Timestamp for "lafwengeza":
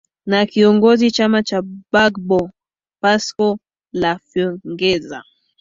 3.93-5.23